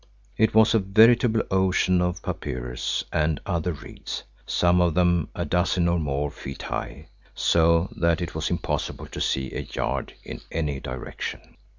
[0.35, 5.87] It was a veritable ocean of papyrus and other reeds, some of them a dozen
[5.87, 10.79] or more feet high, so that it was impossible to see a yard in any
[10.79, 11.55] direction.